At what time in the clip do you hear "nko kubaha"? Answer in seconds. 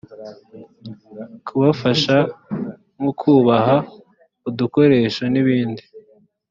2.97-3.75